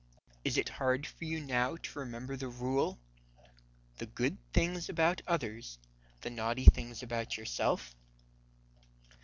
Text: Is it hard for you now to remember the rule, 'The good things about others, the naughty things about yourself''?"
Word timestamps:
Is 0.43 0.57
it 0.57 0.67
hard 0.67 1.05
for 1.05 1.25
you 1.25 1.39
now 1.39 1.75
to 1.77 1.99
remember 1.99 2.35
the 2.35 2.47
rule, 2.47 2.97
'The 3.99 4.07
good 4.07 4.37
things 4.51 4.89
about 4.89 5.21
others, 5.27 5.77
the 6.21 6.31
naughty 6.31 6.65
things 6.65 7.03
about 7.03 7.37
yourself''?" 7.37 7.93